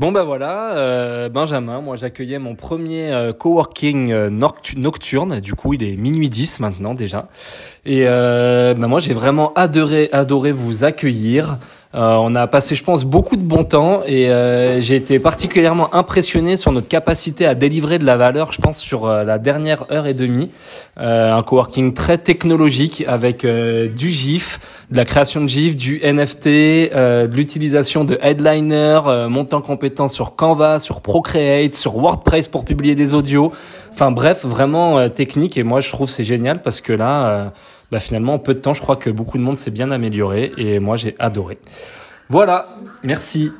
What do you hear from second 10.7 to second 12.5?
accueillir. Euh, on a